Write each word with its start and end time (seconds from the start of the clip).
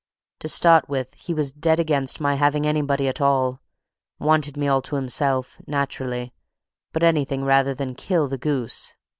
To 0.39 0.47
start 0.47 0.89
with, 0.89 1.13
he 1.13 1.31
was 1.31 1.53
dead 1.53 1.79
against 1.79 2.19
my 2.19 2.33
having 2.33 2.65
anybody 2.65 3.07
at 3.07 3.21
all; 3.21 3.61
wanted 4.17 4.57
me 4.57 4.67
all 4.67 4.81
to 4.81 4.95
himself, 4.95 5.61
naturally; 5.67 6.33
but 6.91 7.03
anything 7.03 7.43
rather 7.43 7.75
than 7.75 7.93
kill 7.93 8.27
the 8.27 8.39
goose! 8.39 8.93